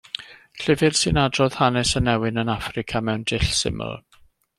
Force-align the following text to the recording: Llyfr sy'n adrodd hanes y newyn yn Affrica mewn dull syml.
Llyfr 0.61 0.95
sy'n 0.99 1.19
adrodd 1.23 1.57
hanes 1.59 1.91
y 1.99 2.01
newyn 2.07 2.43
yn 2.45 2.51
Affrica 2.57 3.03
mewn 3.11 3.27
dull 3.33 3.47
syml. 3.59 3.95